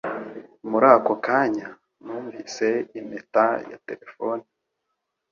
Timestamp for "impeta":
2.99-3.45